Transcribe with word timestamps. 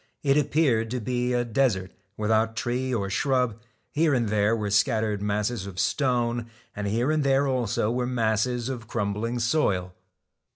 It 0.23 0.35
appeared 0.35 0.89
to 0.89 0.99
be 0.99 1.31
a 1.31 1.45
desert, 1.45 1.91
without 2.17 2.55
tree 2.55 2.91
or 2.91 3.07
shrub, 3.11 3.59
here 3.91 4.15
and 4.15 4.29
there 4.29 4.55
were 4.55 4.71
scattered 4.71 5.21
masses 5.21 5.67
of 5.67 5.79
stone, 5.79 6.49
and 6.75 6.87
here 6.87 7.11
and 7.11 7.23
there 7.23 7.47
also 7.47 7.91
were 7.91 8.07
masses 8.07 8.67
of 8.67 8.87
crumbling 8.87 9.37
soil. 9.37 9.93